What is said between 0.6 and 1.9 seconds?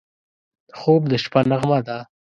خوب د شپه نغمه